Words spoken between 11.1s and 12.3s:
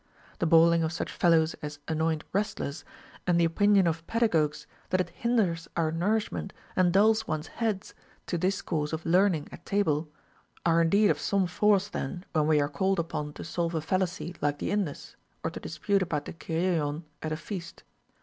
of some force then,